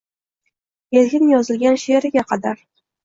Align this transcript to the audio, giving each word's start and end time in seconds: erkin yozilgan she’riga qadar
erkin 1.01 1.29
yozilgan 1.33 1.79
she’riga 1.85 2.25
qadar 2.33 2.65